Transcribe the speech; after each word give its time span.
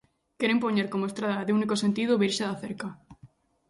Queren 0.39 0.61
poñer 0.63 0.87
como 0.93 1.09
estrada 1.11 1.45
de 1.45 1.55
unico 1.57 1.75
sentido 1.83 2.19
Virxe 2.21 2.43
da 2.49 2.59
Cerca 2.63 2.87